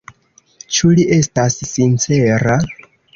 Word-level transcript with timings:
Ĉu 0.77 0.87
li 0.99 1.05
estas 1.17 1.57
sincera? 1.73 2.57